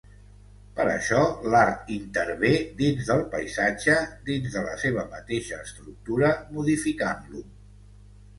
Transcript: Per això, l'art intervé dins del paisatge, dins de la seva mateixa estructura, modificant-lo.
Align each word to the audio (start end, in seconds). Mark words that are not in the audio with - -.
Per 0.77 0.85
això, 0.91 1.17
l'art 1.55 1.91
intervé 1.95 2.51
dins 2.79 3.11
del 3.11 3.21
paisatge, 3.35 3.99
dins 4.31 4.57
de 4.57 4.65
la 4.69 4.73
seva 4.85 5.05
mateixa 5.13 5.61
estructura, 5.67 6.33
modificant-lo. 6.57 7.45